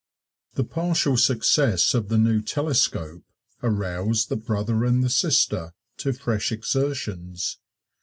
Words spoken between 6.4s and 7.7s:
exertions.